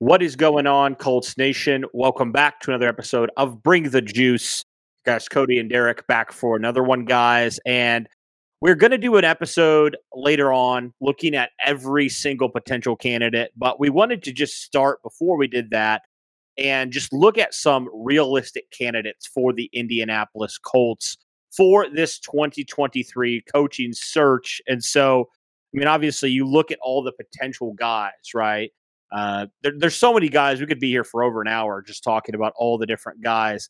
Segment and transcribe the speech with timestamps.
[0.00, 1.84] What is going on, Colts Nation?
[1.92, 4.64] Welcome back to another episode of Bring the Juice.
[5.04, 7.60] Guys, Cody and Derek back for another one, guys.
[7.66, 8.08] And
[8.62, 13.78] we're going to do an episode later on looking at every single potential candidate, but
[13.78, 16.00] we wanted to just start before we did that
[16.56, 21.18] and just look at some realistic candidates for the Indianapolis Colts
[21.54, 24.62] for this 2023 coaching search.
[24.66, 25.28] And so,
[25.74, 28.70] I mean, obviously, you look at all the potential guys, right?
[29.12, 30.60] Uh, there, there's so many guys.
[30.60, 33.68] We could be here for over an hour just talking about all the different guys.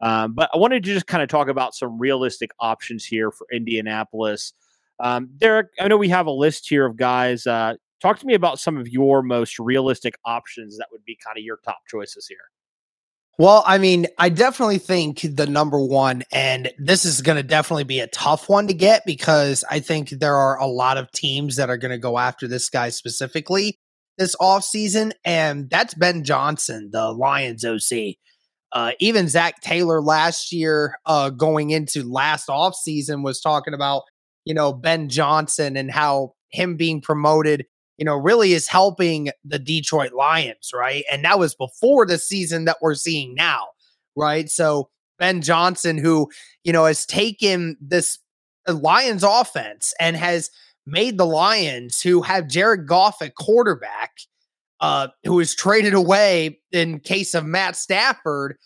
[0.00, 3.46] Um, but I wanted to just kind of talk about some realistic options here for
[3.52, 4.52] Indianapolis.
[4.98, 7.46] Um, Derek, I know we have a list here of guys.
[7.46, 11.38] Uh, talk to me about some of your most realistic options that would be kind
[11.38, 12.38] of your top choices here.
[13.38, 17.84] Well, I mean, I definitely think the number one, and this is going to definitely
[17.84, 21.56] be a tough one to get because I think there are a lot of teams
[21.56, 23.78] that are going to go after this guy specifically
[24.18, 28.16] this offseason, and that's Ben Johnson, the Lions OC.
[28.72, 34.02] Uh, even Zac Taylor last year, uh, going into last offseason, was talking about,
[34.44, 37.66] you know, Ben Johnson and how him being promoted,
[37.98, 41.04] you know, really is helping the Detroit Lions, right?
[41.10, 43.68] And that was before the season that we're seeing now,
[44.16, 44.48] right?
[44.48, 46.30] So Ben Johnson, who,
[46.64, 48.18] you know, has taken this
[48.66, 50.50] Lions offense and has–
[50.86, 54.18] made the Lions, who have Jared Goff at quarterback,
[54.80, 58.56] uh, who was traded away in case of Matt Stafford,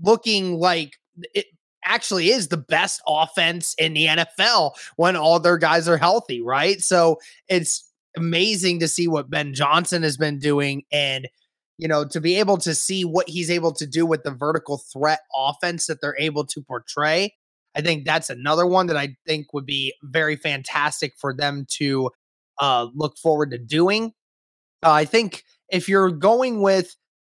[0.00, 0.96] looking like
[1.34, 1.46] it
[1.84, 6.80] actually is the best offense in the NFL when all their guys are healthy, right?
[6.80, 7.18] So
[7.48, 11.28] it's amazing to see what Ben Johnson has been doing and
[11.78, 14.78] you know to be able to see what he's able to do with the vertical
[14.78, 17.34] threat offense that they're able to portray
[17.74, 22.10] I think that's another one that I think would be very fantastic for them to
[22.60, 24.12] uh, look forward to doing.
[24.82, 26.94] Uh, I think if you're going with,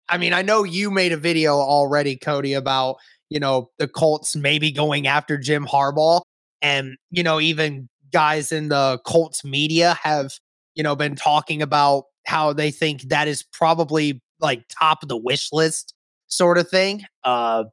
[0.09, 2.97] I mean, I know you made a video already, Cody, about,
[3.29, 6.21] you know, the Colts maybe going after Jim Harbaugh.
[6.61, 10.31] And, you know, even guys in the Colts media have,
[10.75, 15.17] you know, been talking about how they think that is probably like top of the
[15.17, 15.93] wish list
[16.27, 17.03] sort of thing.
[17.23, 17.65] Uh,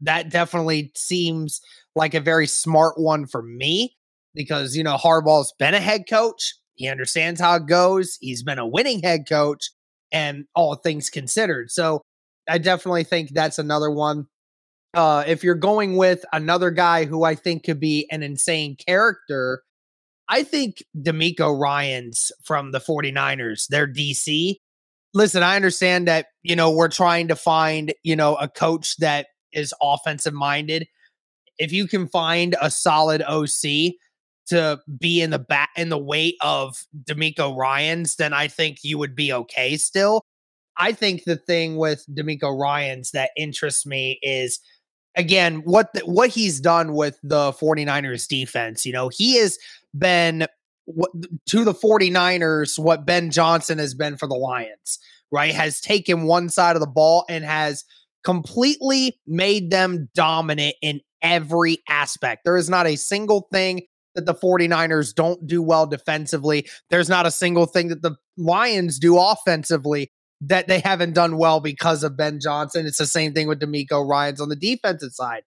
[0.00, 1.60] that definitely seems
[1.94, 3.96] like a very smart one for me
[4.34, 6.54] because, you know, Harbaugh's been a head coach.
[6.74, 8.16] He understands how it goes.
[8.20, 9.70] He's been a winning head coach
[10.12, 11.70] and all things considered.
[11.70, 12.02] So
[12.48, 14.26] I definitely think that's another one.
[14.94, 19.62] Uh, if you're going with another guy who I think could be an insane character,
[20.28, 24.56] I think DeMeco Ryans from the 49ers, their DC.
[25.14, 29.26] Listen, I understand that, you know, we're trying to find, you know, a coach that
[29.52, 30.86] is offensive minded
[31.58, 33.94] if you can find a solid OC
[34.46, 38.96] to be in the back in the weight of DeMeco Ryans, then I think you
[38.96, 40.24] would be okay still.
[40.78, 44.60] I think the thing with DeMeco Ryans that interests me is
[45.16, 48.86] again what what he's done with the 49ers defense.
[48.86, 49.58] You know, he has
[49.96, 50.46] been
[51.46, 54.98] to the 49ers what Ben Johnson has been for the Lions,
[55.30, 55.52] right?
[55.52, 57.84] Has taken one side of the ball and has
[58.28, 62.44] completely made them dominant in every aspect.
[62.44, 63.80] There is not a single thing
[64.14, 66.68] that the 49ers don't do well defensively.
[66.90, 71.60] There's not a single thing that the Lions do offensively that they haven't done well
[71.60, 72.84] because of Ben Johnson.
[72.84, 75.44] It's the same thing with DeMeco Ryans on the defensive side.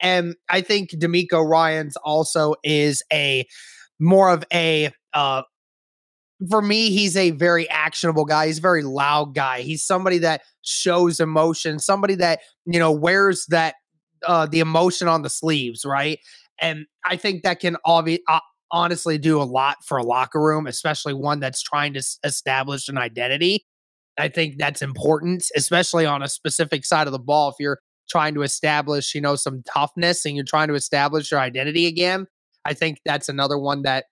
[0.00, 3.46] And I think DeMeco Ryans also is a
[4.00, 5.42] more of a uh
[6.50, 8.46] for me, he's a very actionable guy.
[8.46, 9.62] He's a very loud guy.
[9.62, 13.74] He's somebody that shows emotion, somebody that, you know, wears that
[14.26, 16.18] uh the emotion on the sleeves, right?
[16.60, 20.66] And I think that can obvi- uh, honestly do a lot for a locker room,
[20.66, 23.66] especially one that's trying to s- establish an identity.
[24.18, 27.50] I think that's important, especially on a specific side of the ball.
[27.50, 31.40] If you're trying to establish, you know, some toughness and you're trying to establish your
[31.40, 32.26] identity again,
[32.64, 34.04] I think that's another one that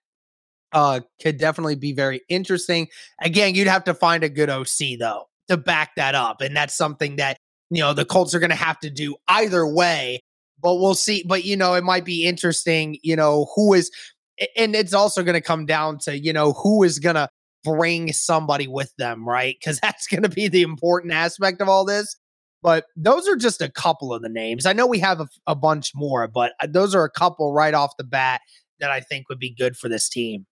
[0.73, 2.87] uh could definitely be very interesting.
[3.21, 6.41] Again, you'd have to find a good OC though to back that up.
[6.41, 7.37] And that's something that,
[7.69, 10.19] you know, the Colts are going to have to do either way.
[10.61, 11.23] But we'll see.
[11.27, 13.91] But, you know, it might be interesting, you know, who is,
[14.55, 17.27] and it's also going to come down to, you know, who is going to
[17.65, 19.57] bring somebody with them, right?
[19.59, 22.15] Because that's going to be the important aspect of all this.
[22.61, 24.65] But those are just a couple of the names.
[24.65, 27.73] I know we have a, a bunch more, but uh, those are a couple right
[27.73, 28.39] off the bat
[28.79, 30.45] that I think would be good for this team.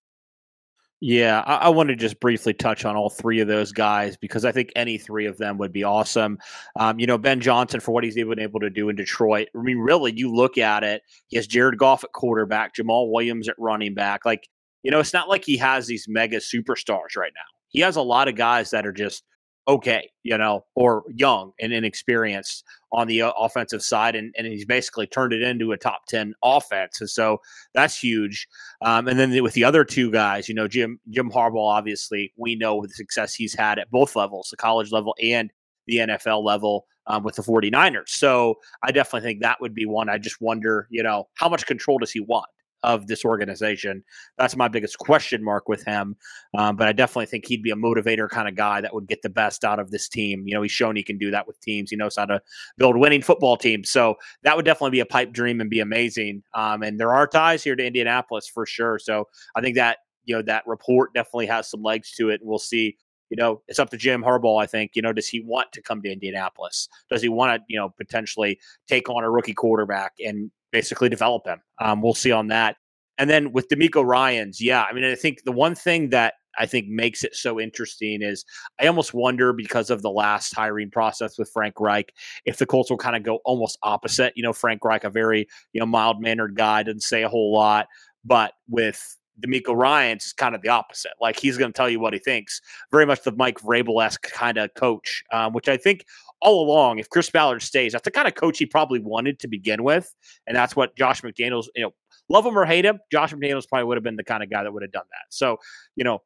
[1.03, 4.45] Yeah, I, I want to just briefly touch on all three of those guys because
[4.45, 6.37] I think any three of them would be awesome.
[6.79, 9.47] Um, you know, Ben Johnson for what he's been able to do in Detroit.
[9.57, 11.01] I mean, really, you look at it.
[11.27, 14.25] He has Jared Goff at quarterback, Jamaal Williams at running back.
[14.25, 14.47] Like,
[14.83, 17.41] you know, it's not like he has these mega superstars right now.
[17.69, 19.23] He has a lot of guys that are just
[19.67, 24.65] okay, you know, or young and inexperienced on the uh, offensive side, and, and he's
[24.65, 27.39] basically turned it into a top ten offense, and so
[27.73, 28.47] that's huge.
[28.81, 32.55] Um, and then with the other two guys, you know, Jim Jim Harbaugh, obviously, we
[32.55, 35.51] know the success he's had at both levels, the college level and
[35.87, 36.85] the NFL level.
[37.07, 38.09] Um, with the 49ers.
[38.09, 40.07] So I definitely think that would be one.
[40.07, 42.45] I just wonder, you know, how much control does he want?
[42.83, 44.03] Of this organization.
[44.37, 46.15] That's my biggest question mark with him.
[46.57, 49.21] Um, but I definitely think he'd be a motivator kind of guy that would get
[49.21, 50.43] the best out of this team.
[50.47, 51.91] You know, he's shown he can do that with teams.
[51.91, 52.41] He knows how to
[52.77, 53.89] build winning football teams.
[53.89, 56.43] So that would definitely be a pipe dream and be amazing.
[56.53, 58.99] Um, and there are ties here to Indianapolis for sure.
[58.99, 62.49] So I think that you know that report definitely has some legs to it, and
[62.49, 62.97] we'll see
[63.31, 64.61] you know, it's up to Jim Harbaugh.
[64.61, 66.89] I think, you know, does he want to come to Indianapolis?
[67.09, 71.45] Does he want to, you know, potentially take on a rookie quarterback and basically develop
[71.45, 71.61] him.
[71.79, 72.77] Um, we'll see on that.
[73.17, 76.65] And then with DeMeco Ryans, yeah, I mean, I think the one thing that I
[76.65, 78.43] think makes it so interesting is
[78.79, 82.13] I almost wonder because of the last hiring process with Frank Reich
[82.45, 84.33] if the Colts will kind of go almost opposite.
[84.35, 87.53] You know, Frank Reich, a very you know mild mannered guy, doesn't say a whole
[87.53, 87.87] lot,
[88.25, 91.13] but with DeMeco Ryans is kind of the opposite.
[91.19, 92.61] Like he's going to tell you what he thinks.
[92.91, 96.05] Very much the Mike Vrabel esque kind of coach, um, which I think
[96.41, 99.47] all along, if Chris Ballard stays, that's the kind of coach he probably wanted to
[99.47, 100.13] begin with,
[100.47, 101.91] and that's what Josh McDaniels, you know,
[102.29, 104.63] love him or hate him, Josh McDaniels probably would have been the kind of guy
[104.63, 105.25] that would have done that.
[105.29, 105.57] So,
[105.95, 106.21] you know,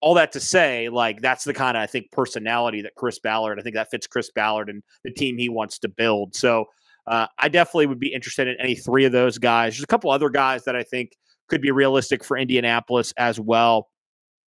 [0.00, 3.60] all that to say, like that's the kind of I think personality that Chris Ballard.
[3.60, 6.34] I think that fits Chris Ballard and the team he wants to build.
[6.34, 6.66] So,
[7.06, 9.74] uh, I definitely would be interested in any three of those guys.
[9.74, 11.12] There's a couple other guys that I think
[11.48, 13.88] could be realistic for Indianapolis as well.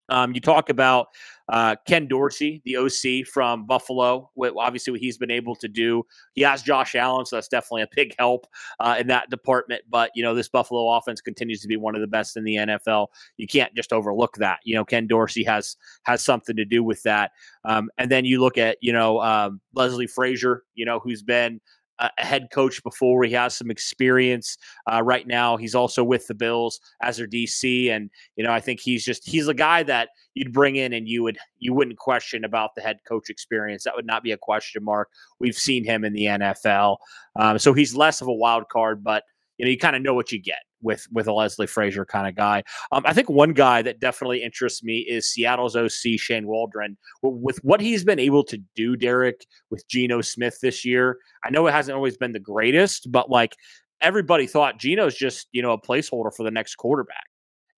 [0.08, 1.08] Um, you talk about
[1.48, 6.04] uh, Ken Dorsey, the OC from Buffalo, obviously what he's been able to do.
[6.34, 8.46] He has Josh Allen, so that's definitely a big help
[8.80, 9.82] uh, in that department.
[9.88, 12.56] But you know, this Buffalo offense continues to be one of the best in the
[12.56, 13.08] NFL.
[13.36, 14.58] You can't just overlook that.
[14.64, 17.32] You know, Ken Dorsey has has something to do with that.
[17.64, 21.60] Um, and then you look at you know um, Leslie Frazier, you know, who's been
[21.98, 23.24] a head coach before.
[23.24, 24.56] He has some experience
[24.90, 25.56] uh, right now.
[25.56, 29.28] He's also with the Bills as their DC, and you know I think he's just
[29.28, 32.80] he's a guy that you'd bring in and you would you wouldn't question about the
[32.80, 33.84] head coach experience.
[33.84, 35.08] That would not be a question mark.
[35.40, 36.98] We've seen him in the NFL,
[37.36, 39.24] um, so he's less of a wild card, but
[39.58, 42.26] you know you kind of know what you get with with a Leslie Frazier kind
[42.26, 42.62] of guy.
[42.92, 46.96] Um, I think one guy that definitely interests me is Seattle's OC Shane Waldron.
[47.22, 51.18] With what he's been able to do, Derek, with Geno Smith this year.
[51.44, 53.56] I know it hasn't always been the greatest, but like
[54.00, 57.26] everybody thought Geno's just you know a placeholder for the next quarterback,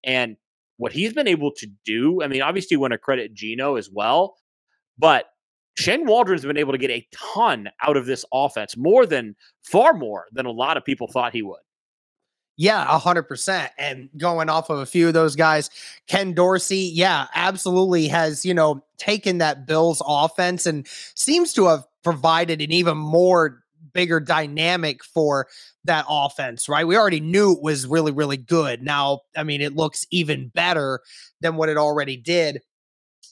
[0.03, 0.35] and
[0.77, 2.21] what he's been able to do.
[2.23, 4.35] I mean, obviously, you want to credit Geno as well,
[4.97, 5.25] but
[5.79, 9.93] Shane Waldron's been able to get a ton out of this offense, more than far
[9.93, 11.59] more than a lot of people thought he would.
[12.61, 13.71] Yeah, a hundred percent.
[13.77, 15.69] And going off of a few of those guys,
[16.07, 20.85] Ken Dorsey, yeah, absolutely has, you know, taken that Bills offense and
[21.15, 23.63] seems to have provided an even more
[23.93, 25.47] bigger dynamic for
[25.85, 26.85] that offense, right?
[26.85, 28.83] We already knew it was really, really good.
[28.83, 30.99] Now, I mean, it looks even better
[31.39, 32.61] than what it already did.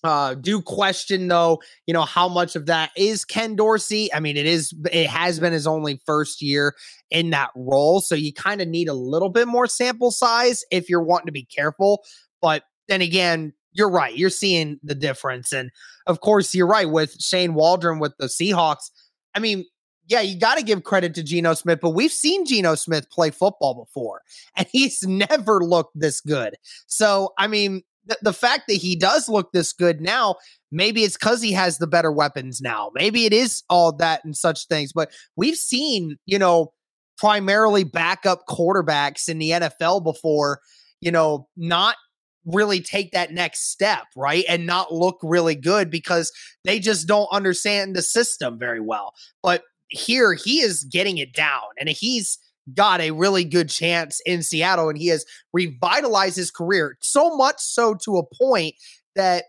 [0.07, 4.11] Uh, do question though, you know, how much of that is Ken Dorsey?
[4.13, 6.75] I mean, it is, it has been his only first year
[7.11, 7.99] in that role.
[7.99, 11.33] So you kind of need a little bit more sample size if you're wanting to
[11.33, 12.05] be careful.
[12.41, 14.15] But then again, you're right.
[14.15, 15.51] You're seeing the difference.
[15.51, 15.71] And
[16.05, 18.89] of course, you're right with Shane Waldron with the Seahawks.
[19.35, 19.65] I mean,
[20.07, 23.29] yeah, you got to give credit to Geno Smith, but we've seen Geno Smith play
[23.29, 24.21] football before,
[24.55, 26.55] and he's never looked this good.
[26.87, 30.35] So, I mean, th- the fact that he does look this good now,
[30.71, 32.91] maybe it's because he has the better weapons now.
[32.93, 34.91] Maybe it is all that and such things.
[34.93, 36.73] But we've seen, you know,
[37.17, 40.59] primarily backup quarterbacks in the NFL before,
[41.01, 41.95] you know, not
[42.45, 44.45] really take that next step, right?
[44.47, 46.31] And not look really good because
[46.63, 49.13] they just don't understand the system very well.
[49.43, 52.37] But here he is getting it down and he's
[52.73, 57.59] got a really good chance in Seattle and he has revitalized his career so much
[57.59, 58.75] so to a point
[59.15, 59.45] that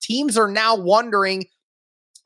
[0.00, 1.46] teams are now wondering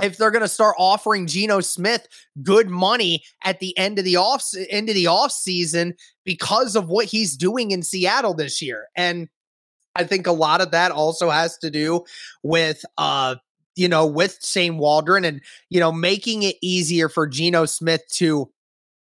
[0.02, 2.06] if they're going to start offering Geno Smith
[2.42, 6.88] good money at the end of the off end of the off season because of
[6.88, 8.88] what he's doing in Seattle this year.
[8.96, 9.28] And
[9.94, 12.04] I think a lot of that also has to do
[12.42, 13.36] with uh
[13.76, 18.50] you know with Shane Waldron and you know making it easier for Geno Smith to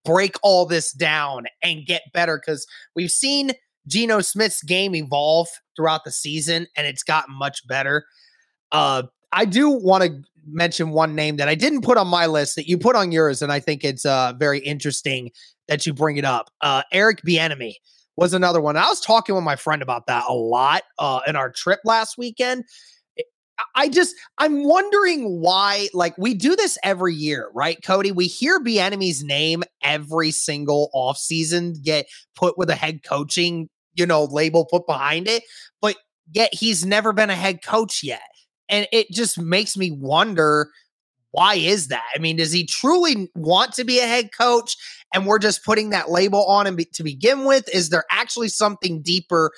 [0.05, 3.51] break all this down and get better cuz we've seen
[3.87, 8.05] Geno Smith's game evolve throughout the season and it's gotten much better.
[8.71, 12.55] Uh I do want to mention one name that I didn't put on my list
[12.55, 15.31] that you put on yours, and I think it's uh, very interesting
[15.67, 16.49] that you bring it up.
[16.61, 17.73] Uh, Eric Bieniemy
[18.15, 18.77] was another one.
[18.77, 22.17] I was talking with my friend about that a lot uh, in our trip last
[22.17, 22.63] weekend.
[23.75, 27.77] I just I'm wondering why like we do this every year, right?
[27.83, 34.05] Cody, we hear Bieniemy's name every single offseason get put with a head coaching, you
[34.05, 35.43] know, label put behind it,
[35.81, 35.95] but
[36.31, 38.21] yet he's never been a head coach yet.
[38.69, 40.69] And it just makes me wonder
[41.31, 42.05] why is that?
[42.15, 44.77] I mean, does he truly want to be a head coach
[45.13, 47.67] and we're just putting that label on him to begin with?
[47.73, 49.51] Is there actually something deeper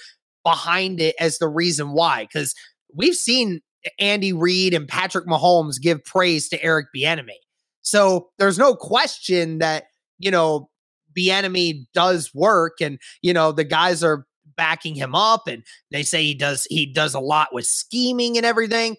[0.43, 2.23] behind it as the reason why?
[2.23, 2.55] Because
[2.93, 3.61] we've seen
[3.99, 7.39] Andy Reid and Patrick Mahomes give praise to Eric Bieniemy.
[7.81, 9.85] So there's no question that,
[10.19, 10.69] you know,
[11.17, 14.25] Bieniemy does work and, you know, the guys are
[14.57, 18.45] backing him up and they say he does he does a lot with scheming and
[18.45, 18.95] everything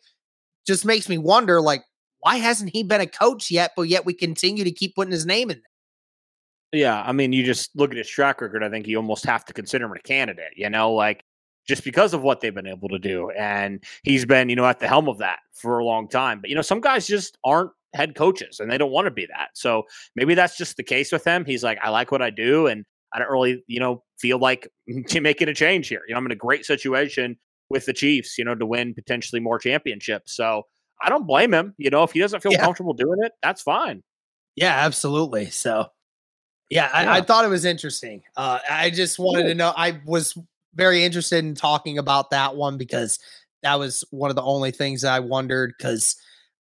[0.66, 1.82] just makes me wonder like
[2.20, 5.26] why hasn't he been a coach yet but yet we continue to keep putting his
[5.26, 5.56] name in
[6.72, 9.24] there yeah i mean you just look at his track record i think you almost
[9.24, 11.24] have to consider him a candidate you know like
[11.66, 14.78] just because of what they've been able to do and he's been you know at
[14.78, 17.70] the helm of that for a long time but you know some guys just aren't
[17.94, 19.82] head coaches and they don't want to be that so
[20.14, 22.84] maybe that's just the case with him he's like i like what i do and
[23.16, 26.02] I don't really, you know, feel like making a change here.
[26.06, 27.36] You know, I'm in a great situation
[27.70, 30.36] with the Chiefs, you know, to win potentially more championships.
[30.36, 30.64] So
[31.02, 31.74] I don't blame him.
[31.78, 32.60] You know, if he doesn't feel yeah.
[32.60, 34.02] comfortable doing it, that's fine.
[34.54, 35.50] Yeah, absolutely.
[35.50, 35.86] So,
[36.70, 37.18] yeah, I.
[37.18, 38.22] I thought it was interesting.
[38.36, 39.48] Uh, I just wanted cool.
[39.50, 39.72] to know.
[39.76, 40.36] I was
[40.76, 43.18] very interested in talking about that one because
[43.62, 46.16] that was one of the only things that I wondered because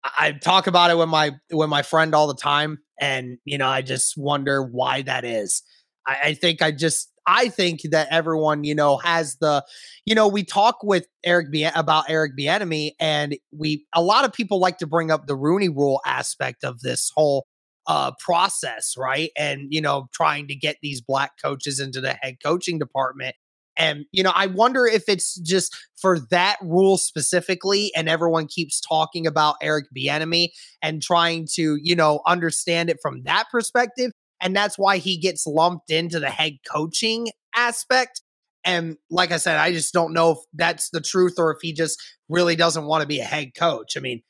[0.04, 3.68] I talk about it with my with my friend all the time, and you know,
[3.68, 5.62] I just wonder why that is.
[6.06, 9.64] I, I think I just I think that everyone, you know, has the,
[10.04, 14.58] you know, we talk with Eric about Eric Bieniemy, and we a lot of people
[14.58, 17.46] like to bring up the Rooney Rule aspect of this whole
[17.86, 19.30] uh, process, right?
[19.36, 23.36] And you know, trying to get these black coaches into the head coaching department.
[23.80, 28.80] And you know, I wonder if it's just for that rule specifically, and everyone keeps
[28.80, 30.50] talking about Eric Bieniemy
[30.82, 35.46] and trying to, you know, understand it from that perspective and that's why he gets
[35.46, 38.22] lumped into the head coaching aspect.
[38.64, 41.72] And like I said, I just don't know if that's the truth or if he
[41.72, 43.96] just really doesn't want to be a head coach.
[43.96, 44.22] I mean,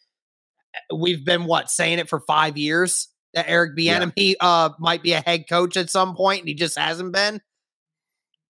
[0.94, 4.34] we've been what saying it for five years that Eric Bieniemy yeah.
[4.40, 7.40] uh, might be a head coach at some point, and he just hasn't been.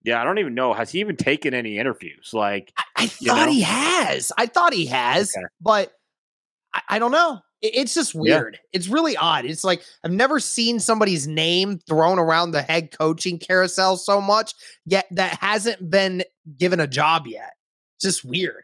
[0.03, 0.73] Yeah, I don't even know.
[0.73, 2.31] Has he even taken any interviews?
[2.33, 3.53] Like, I, I thought know?
[3.53, 4.33] he has.
[4.39, 5.45] I thought he has, okay.
[5.61, 5.93] but
[6.75, 7.41] I, I, don't know.
[7.61, 8.55] It's just weird.
[8.55, 8.69] Yeah.
[8.73, 9.45] It's really odd.
[9.45, 14.55] It's like I've never seen somebody's name thrown around the head coaching carousel so much,
[14.87, 16.25] yet that hasn't been
[16.57, 17.53] given a job yet.
[17.97, 18.63] It's just weird.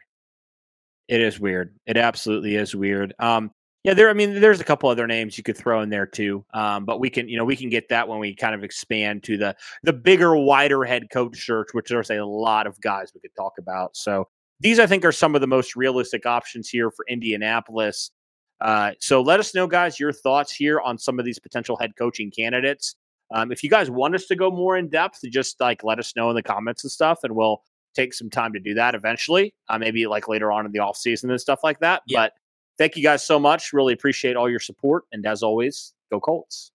[1.07, 1.75] It is weird.
[1.85, 3.13] It absolutely is weird.
[3.19, 3.51] Um,
[3.87, 4.09] yeah, there.
[4.09, 6.43] I mean, there's a couple other names you could throw in there too.
[6.53, 9.23] Um, but we can, you know, we can get that when we kind of expand
[9.23, 13.21] to the the bigger, wider head coach search, which there's a lot of guys we
[13.21, 13.95] could talk about.
[13.95, 14.27] So
[14.59, 18.11] these, I think, are some of the most realistic options here for Indianapolis.
[18.59, 21.91] Uh, so let us know, guys, your thoughts here on some of these potential head
[21.97, 22.95] coaching candidates.
[23.33, 26.13] Um, if you guys want us to go more in depth, just like let us
[26.13, 27.63] know in the comments and stuff, and we'll
[27.95, 29.53] take some time to do that eventually.
[29.69, 32.01] Uh, maybe like later on in the off season and stuff like that.
[32.05, 32.19] Yeah.
[32.19, 32.33] But
[32.77, 33.73] thank you guys so much.
[33.73, 35.05] Really appreciate all your support.
[35.11, 36.71] And as always, go Colts.